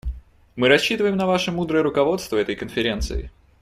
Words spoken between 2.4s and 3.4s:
Конференцией.